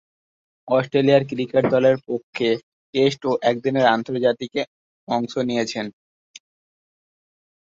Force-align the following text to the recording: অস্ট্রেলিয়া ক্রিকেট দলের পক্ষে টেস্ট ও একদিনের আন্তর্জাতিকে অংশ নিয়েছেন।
অস্ট্রেলিয়া 0.67 1.19
ক্রিকেট 1.29 1.63
দলের 1.73 1.97
পক্ষে 2.07 2.49
টেস্ট 2.93 3.21
ও 3.25 3.41
একদিনের 3.49 3.85
আন্তর্জাতিকে 3.95 4.61
অংশ 5.07 5.33
নিয়েছেন। 5.49 5.85